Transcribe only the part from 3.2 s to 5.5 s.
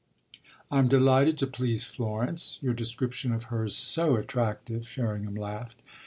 of her's so attractive!" Sherringham